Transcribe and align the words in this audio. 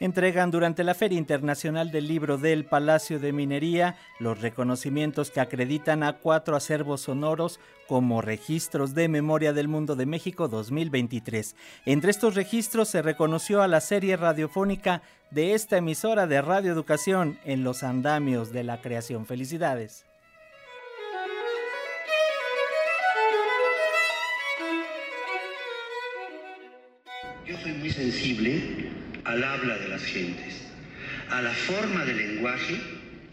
entregan 0.00 0.50
durante 0.50 0.84
la 0.84 0.94
Feria 0.94 1.18
Internacional 1.18 1.90
del 1.90 2.06
Libro 2.06 2.38
del 2.38 2.64
Palacio 2.64 3.18
de 3.18 3.32
Minería 3.32 3.96
los 4.18 4.40
reconocimientos 4.40 5.30
que 5.30 5.40
acreditan 5.40 6.02
a 6.02 6.14
cuatro 6.14 6.56
acervos 6.56 7.02
sonoros 7.02 7.60
como 7.86 8.20
registros 8.22 8.94
de 8.94 9.08
memoria 9.08 9.52
del 9.52 9.68
mundo 9.68 9.96
de 9.96 10.06
México 10.06 10.48
2023. 10.48 11.56
Entre 11.86 12.10
estos 12.10 12.34
registros 12.34 12.88
se 12.88 13.02
reconoció 13.02 13.62
a 13.62 13.68
la 13.68 13.80
serie 13.80 14.16
radiofónica 14.16 15.02
de 15.30 15.54
esta 15.54 15.76
emisora 15.76 16.26
de 16.26 16.40
Radio 16.42 16.72
Educación 16.72 17.38
en 17.44 17.64
los 17.64 17.82
andamios 17.82 18.52
de 18.52 18.64
la 18.64 18.80
creación. 18.80 19.26
Felicidades. 19.26 20.04
Yo 27.48 27.56
soy 27.62 27.72
muy 27.72 27.88
sensible 27.88 28.60
al 29.24 29.42
habla 29.42 29.78
de 29.78 29.88
las 29.88 30.04
gentes, 30.04 30.60
a 31.30 31.40
la 31.40 31.52
forma 31.52 32.04
del 32.04 32.18
lenguaje 32.18 32.74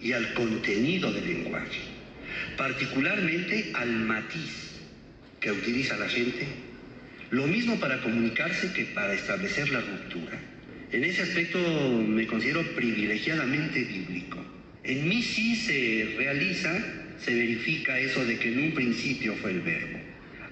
y 0.01 0.13
al 0.13 0.33
contenido 0.33 1.11
del 1.11 1.27
lenguaje, 1.27 1.81
particularmente 2.55 3.71
al 3.73 3.91
matiz 3.91 4.79
que 5.41 5.51
utiliza 5.51 5.97
la 5.97 6.07
gente, 6.07 6.47
lo 7.31 7.45
mismo 7.45 7.77
para 7.77 8.01
comunicarse 8.01 8.71
que 8.71 8.85
para 8.85 9.13
establecer 9.13 9.69
la 9.69 9.81
ruptura. 9.81 10.39
En 10.93 11.03
ese 11.03 11.23
aspecto 11.23 11.59
me 12.07 12.25
considero 12.25 12.63
privilegiadamente 12.73 13.83
bíblico. 13.83 14.37
En 14.85 15.09
mí 15.09 15.21
sí 15.23 15.57
se 15.57 16.15
realiza, 16.17 16.73
se 17.19 17.33
verifica 17.33 17.99
eso 17.99 18.23
de 18.23 18.39
que 18.39 18.53
en 18.53 18.59
un 18.59 18.71
principio 18.71 19.35
fue 19.41 19.51
el 19.51 19.59
verbo. 19.59 19.99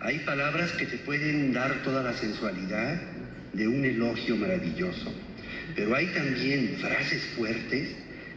Hay 0.02 0.20
palabras 0.20 0.74
que 0.74 0.86
te 0.86 0.98
pueden 0.98 1.54
dar 1.54 1.82
toda 1.82 2.04
la 2.04 2.12
sensualidad 2.12 3.02
de 3.54 3.68
un 3.68 3.86
elogio 3.86 4.36
maravilloso, 4.36 5.14
pero 5.76 5.96
hay 5.96 6.08
también 6.08 6.78
frases 6.80 7.24
fuertes 7.38 7.90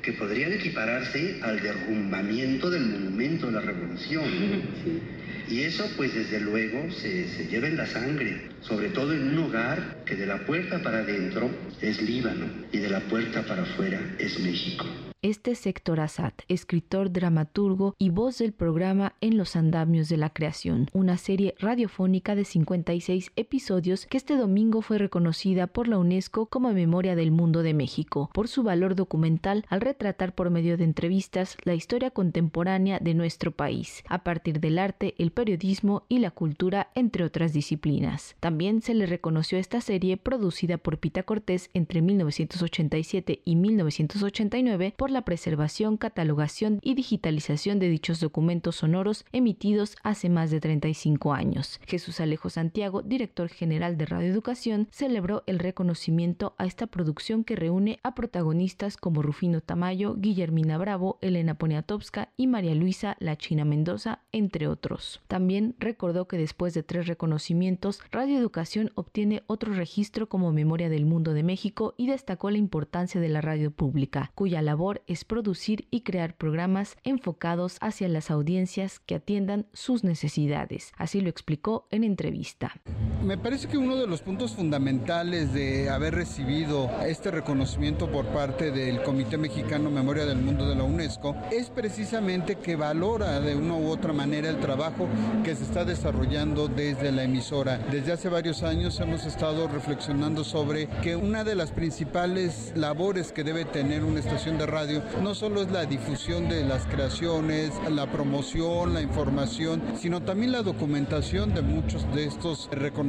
que 0.02 0.12
podrían 0.12 0.52
equipararse 0.52 1.40
al 1.42 1.60
derrumbamiento 1.60 2.70
del 2.70 2.86
monumento 2.86 3.46
de 3.46 3.52
la 3.52 3.60
revolución. 3.60 4.24
Y 5.48 5.62
eso 5.62 5.88
pues 5.96 6.12
desde 6.12 6.40
luego 6.40 6.90
se, 6.90 7.28
se, 7.28 7.46
lleva 7.46 7.68
en 7.68 7.76
la 7.76 7.86
sangre, 7.86 8.48
sobre 8.62 8.88
todo 8.88 9.12
en 9.12 9.28
un 9.28 9.38
hogar 9.44 10.02
que 10.04 10.16
de 10.16 10.26
la 10.26 10.44
puerta 10.44 10.82
para 10.82 10.98
adentro 10.98 11.48
es 11.80 12.02
Líbano 12.02 12.46
y 12.72 12.78
de 12.78 12.88
la 12.88 12.98
puerta 12.98 13.42
para 13.42 13.62
afuera 13.62 14.00
es 14.18 14.40
México. 14.40 14.84
Este 15.26 15.50
es 15.50 15.66
Héctor 15.66 15.98
Azad, 15.98 16.34
escritor, 16.46 17.10
dramaturgo 17.10 17.96
y 17.98 18.10
voz 18.10 18.38
del 18.38 18.52
programa 18.52 19.16
En 19.20 19.36
los 19.36 19.56
Andamios 19.56 20.08
de 20.08 20.16
la 20.16 20.30
Creación, 20.30 20.88
una 20.92 21.16
serie 21.16 21.56
radiofónica 21.58 22.36
de 22.36 22.44
56 22.44 23.32
episodios 23.34 24.06
que 24.06 24.18
este 24.18 24.36
domingo 24.36 24.82
fue 24.82 24.98
reconocida 24.98 25.66
por 25.66 25.88
la 25.88 25.98
UNESCO 25.98 26.46
como 26.46 26.72
Memoria 26.72 27.16
del 27.16 27.32
Mundo 27.32 27.64
de 27.64 27.74
México, 27.74 28.30
por 28.32 28.46
su 28.46 28.62
valor 28.62 28.94
documental 28.94 29.64
al 29.68 29.80
retratar 29.80 30.32
por 30.32 30.50
medio 30.50 30.76
de 30.76 30.84
entrevistas 30.84 31.56
la 31.64 31.74
historia 31.74 32.12
contemporánea 32.12 33.00
de 33.00 33.14
nuestro 33.14 33.50
país, 33.50 34.04
a 34.08 34.22
partir 34.22 34.60
del 34.60 34.78
arte, 34.78 35.16
el 35.18 35.32
periodismo 35.32 36.04
y 36.08 36.20
la 36.20 36.30
cultura, 36.30 36.92
entre 36.94 37.24
otras 37.24 37.52
disciplinas. 37.52 38.36
También 38.38 38.80
se 38.80 38.94
le 38.94 39.06
reconoció 39.06 39.58
esta 39.58 39.80
serie 39.80 40.18
producida 40.18 40.78
por 40.78 40.98
Pita 40.98 41.24
Cortés 41.24 41.68
entre 41.74 42.00
1987 42.00 43.40
y 43.44 43.56
1989 43.56 44.94
por 44.96 45.15
la 45.16 45.22
preservación, 45.22 45.96
catalogación 45.96 46.78
y 46.82 46.94
digitalización 46.94 47.78
de 47.78 47.88
dichos 47.88 48.20
documentos 48.20 48.76
sonoros 48.76 49.24
emitidos 49.32 49.96
hace 50.02 50.28
más 50.28 50.50
de 50.50 50.60
35 50.60 51.32
años. 51.32 51.80
Jesús 51.86 52.20
Alejo 52.20 52.50
Santiago, 52.50 53.00
director 53.00 53.48
general 53.48 53.96
de 53.96 54.04
Radio 54.04 54.30
Educación, 54.30 54.88
celebró 54.90 55.42
el 55.46 55.58
reconocimiento 55.58 56.54
a 56.58 56.66
esta 56.66 56.86
producción 56.86 57.44
que 57.44 57.56
reúne 57.56 57.98
a 58.02 58.14
protagonistas 58.14 58.98
como 58.98 59.22
Rufino 59.22 59.62
Tamayo, 59.62 60.16
Guillermina 60.18 60.76
Bravo, 60.76 61.18
Elena 61.22 61.54
Poniatowska 61.54 62.28
y 62.36 62.46
María 62.46 62.74
Luisa 62.74 63.16
La 63.18 63.36
China 63.36 63.64
Mendoza, 63.64 64.20
entre 64.32 64.68
otros. 64.68 65.22
También 65.28 65.76
recordó 65.78 66.28
que 66.28 66.36
después 66.36 66.74
de 66.74 66.82
tres 66.82 67.06
reconocimientos, 67.06 68.02
Radio 68.12 68.36
Educación 68.36 68.92
obtiene 68.96 69.44
otro 69.46 69.72
registro 69.72 70.28
como 70.28 70.52
Memoria 70.52 70.90
del 70.90 71.06
Mundo 71.06 71.32
de 71.32 71.42
México 71.42 71.94
y 71.96 72.06
destacó 72.06 72.50
la 72.50 72.58
importancia 72.58 73.18
de 73.18 73.30
la 73.30 73.40
radio 73.40 73.70
pública, 73.70 74.30
cuya 74.34 74.60
labor 74.60 75.02
es 75.06 75.24
producir 75.24 75.86
y 75.90 76.02
crear 76.02 76.36
programas 76.36 76.96
enfocados 77.04 77.78
hacia 77.80 78.08
las 78.08 78.30
audiencias 78.30 78.98
que 79.00 79.16
atiendan 79.16 79.66
sus 79.72 80.04
necesidades. 80.04 80.92
Así 80.96 81.20
lo 81.20 81.28
explicó 81.28 81.86
en 81.90 82.04
entrevista. 82.04 82.80
Me 83.22 83.38
parece 83.38 83.66
que 83.66 83.78
uno 83.78 83.96
de 83.96 84.06
los 84.06 84.20
puntos 84.20 84.52
fundamentales 84.52 85.52
de 85.52 85.90
haber 85.90 86.14
recibido 86.14 86.90
este 87.04 87.30
reconocimiento 87.30 88.10
por 88.10 88.26
parte 88.26 88.70
del 88.70 89.02
Comité 89.02 89.36
Mexicano 89.38 89.90
Memoria 89.90 90.26
del 90.26 90.38
Mundo 90.38 90.68
de 90.68 90.76
la 90.76 90.84
UNESCO 90.84 91.34
es 91.50 91.70
precisamente 91.70 92.56
que 92.56 92.76
valora 92.76 93.40
de 93.40 93.56
una 93.56 93.74
u 93.74 93.88
otra 93.88 94.12
manera 94.12 94.48
el 94.48 94.60
trabajo 94.60 95.08
que 95.42 95.56
se 95.56 95.64
está 95.64 95.84
desarrollando 95.84 96.68
desde 96.68 97.10
la 97.10 97.24
emisora. 97.24 97.78
Desde 97.90 98.12
hace 98.12 98.28
varios 98.28 98.62
años 98.62 99.00
hemos 99.00 99.24
estado 99.24 99.66
reflexionando 99.66 100.44
sobre 100.44 100.86
que 101.02 101.16
una 101.16 101.42
de 101.42 101.56
las 101.56 101.72
principales 101.72 102.72
labores 102.76 103.32
que 103.32 103.44
debe 103.44 103.64
tener 103.64 104.04
una 104.04 104.20
estación 104.20 104.56
de 104.58 104.66
radio 104.66 105.02
no 105.22 105.34
solo 105.34 105.62
es 105.62 105.70
la 105.72 105.86
difusión 105.86 106.48
de 106.48 106.64
las 106.64 106.86
creaciones, 106.86 107.72
la 107.90 108.06
promoción, 108.06 108.94
la 108.94 109.00
información, 109.00 109.82
sino 109.98 110.22
también 110.22 110.52
la 110.52 110.62
documentación 110.62 111.54
de 111.54 111.62
muchos 111.62 112.06
de 112.14 112.26
estos 112.26 112.68
reconocimientos. 112.70 113.05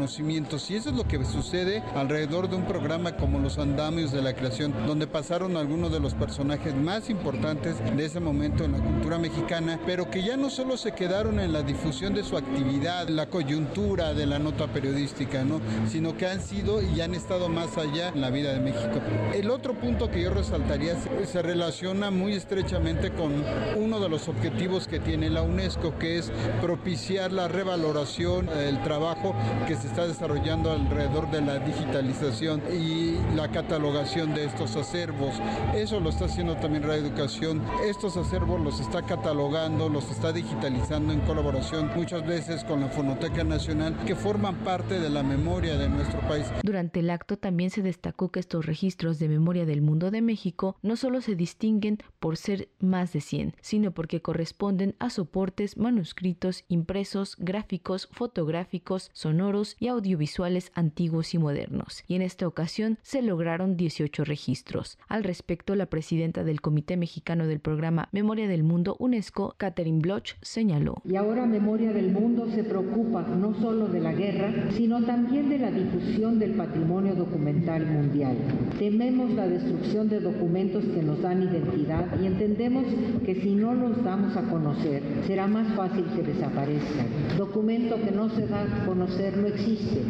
Y 0.69 0.75
eso 0.75 0.89
es 0.89 0.95
lo 0.95 1.07
que 1.07 1.23
sucede 1.25 1.81
alrededor 1.95 2.49
de 2.49 2.55
un 2.55 2.65
programa 2.65 3.15
como 3.17 3.39
Los 3.39 3.57
Andamios 3.57 4.11
de 4.11 4.21
la 4.21 4.33
Creación, 4.33 4.73
donde 4.85 5.07
pasaron 5.07 5.57
algunos 5.57 5.91
de 5.91 5.99
los 5.99 6.13
personajes 6.13 6.75
más 6.75 7.09
importantes 7.09 7.75
de 7.95 8.05
ese 8.05 8.19
momento 8.19 8.63
en 8.63 8.73
la 8.73 8.77
cultura 8.77 9.17
mexicana, 9.17 9.79
pero 9.85 10.09
que 10.09 10.21
ya 10.21 10.37
no 10.37 10.51
solo 10.51 10.77
se 10.77 10.91
quedaron 10.91 11.39
en 11.39 11.51
la 11.51 11.63
difusión 11.63 12.13
de 12.13 12.23
su 12.23 12.37
actividad, 12.37 13.09
la 13.09 13.25
coyuntura 13.25 14.13
de 14.13 14.27
la 14.27 14.37
nota 14.37 14.67
periodística, 14.67 15.43
¿no? 15.43 15.61
sino 15.89 16.15
que 16.15 16.27
han 16.27 16.41
sido 16.41 16.81
y 16.81 17.01
han 17.01 17.15
estado 17.15 17.49
más 17.49 17.75
allá 17.77 18.09
en 18.09 18.21
la 18.21 18.29
vida 18.29 18.53
de 18.53 18.59
México. 18.59 19.01
El 19.33 19.49
otro 19.49 19.73
punto 19.73 20.11
que 20.11 20.21
yo 20.21 20.29
resaltaría 20.29 20.95
se 21.25 21.41
relaciona 21.41 22.11
muy 22.11 22.33
estrechamente 22.33 23.11
con 23.11 23.33
uno 23.77 23.99
de 23.99 24.09
los 24.09 24.27
objetivos 24.27 24.87
que 24.87 24.99
tiene 24.99 25.29
la 25.29 25.41
UNESCO, 25.41 25.97
que 25.97 26.19
es 26.19 26.31
propiciar 26.61 27.31
la 27.31 27.47
revaloración 27.47 28.45
del 28.45 28.81
trabajo 28.83 29.35
que 29.67 29.75
se 29.75 29.86
está 29.87 30.05
desarrollando 30.05 30.71
alrededor 30.71 31.31
de 31.31 31.41
la 31.41 31.59
digitalización 31.59 32.61
y 32.71 33.17
la 33.35 33.49
catalogación 33.49 34.33
de 34.33 34.45
estos 34.45 34.75
acervos. 34.75 35.33
Eso 35.73 35.99
lo 35.99 36.09
está 36.09 36.25
haciendo 36.25 36.55
también 36.57 36.83
Radio 36.83 37.05
Educación. 37.07 37.63
Estos 37.85 38.17
acervos 38.17 38.61
los 38.61 38.79
está 38.79 39.01
catalogando, 39.01 39.89
los 39.89 40.09
está 40.11 40.31
digitalizando 40.31 41.13
en 41.13 41.21
colaboración 41.21 41.89
muchas 41.95 42.25
veces 42.25 42.63
con 42.65 42.81
la 42.81 42.89
Fonoteca 42.89 43.43
Nacional, 43.43 43.95
que 44.05 44.15
forman 44.15 44.55
parte 44.57 44.99
de 44.99 45.09
la 45.09 45.23
memoria 45.23 45.77
de 45.77 45.89
nuestro 45.89 46.19
país. 46.21 46.45
Durante 46.63 46.99
el 46.99 47.09
acto 47.09 47.37
también 47.37 47.69
se 47.69 47.81
destacó 47.81 48.29
que 48.29 48.39
estos 48.39 48.65
registros 48.65 49.19
de 49.19 49.29
memoria 49.29 49.65
del 49.65 49.81
mundo 49.81 50.11
de 50.11 50.21
México 50.21 50.77
no 50.81 50.95
solo 50.95 51.21
se 51.21 51.35
distinguen 51.35 51.99
por 52.19 52.37
ser 52.37 52.69
más 52.79 53.13
de 53.13 53.21
100, 53.21 53.53
sino 53.61 53.91
porque 53.91 54.21
corresponden 54.21 54.95
a 54.99 55.09
soportes 55.09 55.77
manuscritos, 55.77 56.63
impresos, 56.67 57.35
gráficos, 57.39 58.09
fotográficos, 58.11 59.09
sonoros 59.13 59.75
y 59.79 59.87
audiovisuales 59.87 60.71
antiguos 60.73 61.33
y 61.33 61.37
modernos. 61.37 62.03
Y 62.07 62.15
en 62.15 62.21
esta 62.21 62.47
ocasión 62.47 62.97
se 63.01 63.21
lograron 63.21 63.77
18 63.77 64.23
registros. 64.23 64.97
Al 65.07 65.23
respecto, 65.23 65.75
la 65.75 65.87
presidenta 65.87 66.43
del 66.43 66.61
Comité 66.61 66.97
Mexicano 66.97 67.47
del 67.47 67.59
Programa 67.59 68.09
Memoria 68.11 68.47
del 68.47 68.63
Mundo 68.63 68.95
UNESCO, 68.99 69.55
Catherine 69.57 69.99
Bloch, 69.99 70.35
señaló. 70.41 70.95
Y 71.05 71.15
ahora 71.15 71.45
Memoria 71.45 71.91
del 71.91 72.11
Mundo 72.11 72.47
se 72.53 72.63
preocupa 72.63 73.23
no 73.23 73.53
solo 73.55 73.87
de 73.87 73.99
la 73.99 74.13
guerra, 74.13 74.71
sino 74.71 75.03
también 75.03 75.49
de 75.49 75.59
la 75.59 75.71
difusión 75.71 76.39
del 76.39 76.53
patrimonio 76.53 77.15
documental 77.15 77.85
mundial. 77.85 78.37
Tememos 78.79 79.31
la 79.31 79.47
destrucción 79.47 80.09
de 80.09 80.19
documentos 80.19 80.83
que 80.85 81.01
nos 81.01 81.21
dan 81.21 81.43
identidad 81.43 82.07
y 82.21 82.25
entendemos 82.25 82.85
que 83.25 83.35
si 83.35 83.55
no 83.55 83.73
los 83.73 84.03
damos 84.03 84.35
a 84.35 84.43
conocer, 84.43 85.03
será 85.25 85.47
más 85.47 85.73
fácil 85.75 86.05
que 86.15 86.23
desaparezcan. 86.23 87.07
Documento 87.37 87.95
que 88.01 88.11
no 88.11 88.29
se 88.29 88.47
da 88.47 88.63
a 88.63 88.85
conocer 88.85 89.37
no 89.37 89.47
existe 89.47 90.01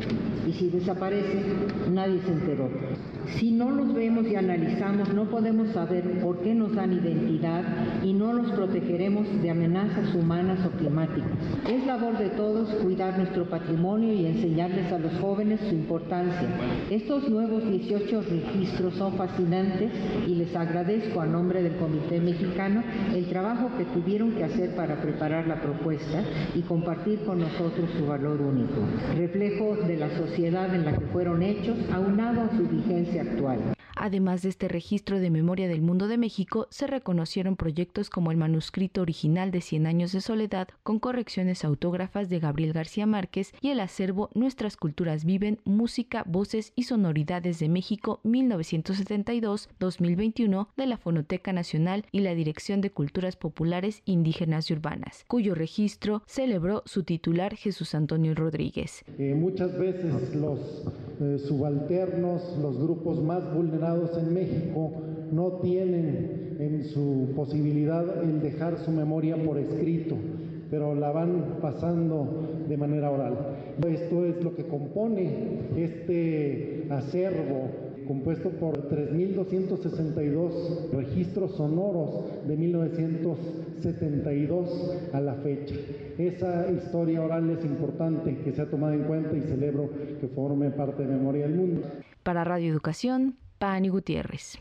y 0.48 0.54
si 0.54 0.69
desaparece, 0.69 1.44
nadie 1.92 2.21
se 2.25 2.31
enteró. 2.31 2.69
Si 3.35 3.51
no 3.51 3.69
los 3.71 3.94
vemos 3.94 4.25
y 4.25 4.35
analizamos, 4.35 5.13
no 5.13 5.25
podemos 5.25 5.69
saber 5.69 6.21
por 6.21 6.39
qué 6.39 6.56
nos 6.56 6.74
dan 6.74 6.94
identidad 6.94 7.63
y 8.03 8.13
no 8.13 8.31
los 8.33 8.51
protegeremos 8.51 9.27
de 9.41 9.50
amenazas 9.50 10.15
humanas 10.15 10.65
o 10.65 10.71
climáticas. 10.71 11.31
Es 11.69 11.85
labor 11.85 12.18
de 12.18 12.29
todos 12.29 12.69
cuidar 12.75 13.18
nuestro 13.18 13.50
patrimonio 13.50 14.13
y 14.13 14.25
enseñarles 14.25 14.91
a 14.91 15.00
los 15.00 15.13
jóvenes 15.19 15.59
su 15.59 15.75
importancia. 15.75 16.47
Estos 16.89 17.29
nuevos 17.29 17.69
18 17.69 18.21
registros 18.21 18.95
son 18.95 19.13
fascinantes 19.13 19.91
y 20.25 20.35
les 20.35 20.56
agradezco 20.56 21.19
a 21.19 21.25
nombre 21.25 21.62
del 21.62 21.75
Comité 21.75 22.21
Mexicano 22.21 22.81
el 23.13 23.25
trabajo 23.25 23.69
que 23.77 23.85
tuvieron 23.85 24.31
que 24.31 24.45
hacer 24.45 24.74
para 24.75 25.01
preparar 25.01 25.47
la 25.47 25.62
propuesta 25.62 26.24
y 26.56 26.62
compartir 26.62 27.19
con 27.25 27.39
nosotros 27.39 27.89
su 27.97 28.06
valor 28.06 28.41
único. 28.41 28.81
Reflejo 29.15 29.75
de 29.85 29.97
la 29.97 30.18
sociedad 30.18 30.74
en 30.74 30.85
la 30.85 30.97
que 30.97 31.06
fueron 31.07 31.44
hechos, 31.44 31.77
aunado 31.94 32.41
a 32.41 32.57
su 32.57 32.63
vigencia 32.68 33.16
actual. 33.19 33.76
Además 33.99 34.44
de 34.44 34.49
este 34.49 34.67
registro 34.67 35.19
de 35.19 35.31
memoria 35.31 35.67
del 35.67 35.81
mundo 35.81 36.07
de 36.07 36.19
México, 36.19 36.67
se 36.69 36.85
reconocieron 36.85 37.55
proyectos 37.55 38.11
como 38.11 38.29
el 38.31 38.38
manuscrito 38.38 39.01
original 39.01 39.49
de 39.49 39.61
Cien 39.61 39.88
años 39.88 40.11
de 40.11 40.21
soledad, 40.21 40.67
con 40.83 40.99
correcciones 40.99 41.65
autógrafas 41.65 42.29
de 42.29 42.38
Gabriel 42.39 42.73
García 42.73 43.07
Márquez, 43.07 43.53
y 43.59 43.69
el 43.69 43.79
acervo 43.79 44.29
Nuestras 44.35 44.77
culturas 44.77 45.25
viven, 45.25 45.59
música, 45.65 46.23
voces 46.27 46.73
y 46.75 46.83
sonoridades 46.83 47.57
de 47.59 47.69
México 47.69 48.19
1972-2021 48.23 50.67
de 50.77 50.85
la 50.85 50.97
Fonoteca 50.97 51.51
Nacional 51.51 52.05
y 52.11 52.19
la 52.19 52.35
Dirección 52.35 52.81
de 52.81 52.91
Culturas 52.91 53.35
Populares 53.35 54.03
Indígenas 54.05 54.69
y 54.69 54.73
Urbanas, 54.73 55.25
cuyo 55.27 55.55
registro 55.55 56.21
celebró 56.27 56.83
su 56.85 57.01
titular 57.03 57.55
Jesús 57.55 57.95
Antonio 57.95 58.35
Rodríguez. 58.35 59.03
Eh, 59.17 59.33
muchas 59.33 59.75
veces 59.77 60.35
los 60.35 60.59
eh, 61.19 61.39
subalternos, 61.39 62.43
los 62.61 62.77
grupos 62.77 63.23
más 63.23 63.43
en 63.95 64.34
México, 64.34 64.92
no 65.31 65.60
tienen 65.62 66.57
en 66.60 66.84
su 66.84 67.30
posibilidad 67.36 68.22
el 68.22 68.42
dejar 68.42 68.80
su 68.80 68.92
memoria 68.92 69.38
por 69.38 69.57
escrito, 69.57 70.18
pero 70.69 70.94
la 70.94 71.12
van 71.12 71.60
pasando 71.62 72.66
de 72.68 72.75
manera 72.75 73.10
oral. 73.10 73.38
Esto 73.88 74.25
es 74.25 74.44
lo 74.44 74.54
que 74.56 74.66
compone 74.66 75.69
este 75.78 76.88
acervo 76.89 77.88
compuesto 78.07 78.50
por 78.51 78.89
3.262 78.89 80.92
registros 80.92 81.56
sonoros 81.56 82.25
de 82.48 82.57
1972 82.57 84.98
a 85.13 85.22
la 85.22 85.36
fecha. 85.36 85.75
Esa 86.18 86.72
historia 86.72 87.22
oral 87.22 87.48
es 87.50 87.63
importante 87.66 88.38
que 88.38 88.54
se 88.54 88.62
ha 88.62 88.69
tomado 88.69 88.94
en 88.94 89.04
cuenta 89.04 89.36
y 89.36 89.42
celebro 89.42 89.89
que 90.19 90.28
forme 90.28 90.69
parte 90.72 91.04
de 91.04 91.10
Memoria 91.10 91.48
del 91.48 91.56
Mundo. 91.56 91.81
Para 92.24 92.44
Radio 92.44 92.72
Educación, 92.72 93.36
Pani 93.59 93.89
Gutiérrez. 93.89 94.57